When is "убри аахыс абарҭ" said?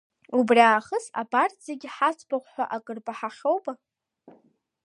0.39-1.57